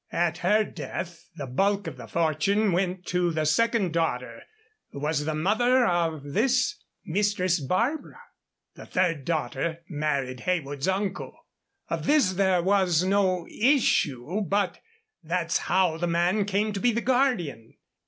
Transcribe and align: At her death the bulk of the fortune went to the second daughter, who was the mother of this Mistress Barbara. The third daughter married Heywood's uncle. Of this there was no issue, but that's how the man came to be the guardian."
At 0.11 0.39
her 0.39 0.63
death 0.63 1.29
the 1.35 1.45
bulk 1.45 1.85
of 1.85 1.95
the 1.95 2.07
fortune 2.07 2.71
went 2.71 3.05
to 3.05 3.29
the 3.29 3.45
second 3.45 3.93
daughter, 3.93 4.41
who 4.89 4.99
was 4.99 5.25
the 5.25 5.35
mother 5.35 5.85
of 5.85 6.23
this 6.33 6.83
Mistress 7.05 7.59
Barbara. 7.59 8.19
The 8.73 8.87
third 8.87 9.25
daughter 9.25 9.83
married 9.87 10.39
Heywood's 10.39 10.87
uncle. 10.87 11.37
Of 11.87 12.07
this 12.07 12.33
there 12.33 12.63
was 12.63 13.03
no 13.03 13.45
issue, 13.47 14.41
but 14.41 14.79
that's 15.21 15.59
how 15.69 15.97
the 15.97 16.07
man 16.07 16.45
came 16.45 16.73
to 16.73 16.79
be 16.79 16.91
the 16.91 17.01
guardian." 17.01 17.77